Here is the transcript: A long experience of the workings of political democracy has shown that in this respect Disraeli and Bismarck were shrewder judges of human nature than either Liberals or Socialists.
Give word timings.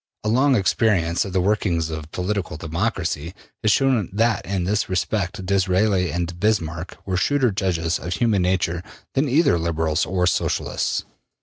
A 0.23 0.29
long 0.29 0.55
experience 0.55 1.25
of 1.25 1.33
the 1.33 1.41
workings 1.41 1.91
of 1.91 2.09
political 2.11 2.57
democracy 2.57 3.35
has 3.61 3.71
shown 3.71 4.09
that 4.11 4.43
in 4.47 4.63
this 4.63 4.89
respect 4.89 5.45
Disraeli 5.45 6.11
and 6.11 6.39
Bismarck 6.39 6.97
were 7.05 7.17
shrewder 7.17 7.51
judges 7.51 7.99
of 7.99 8.13
human 8.15 8.41
nature 8.41 8.81
than 9.13 9.29
either 9.29 9.59
Liberals 9.59 10.07
or 10.07 10.25
Socialists. 10.25 11.03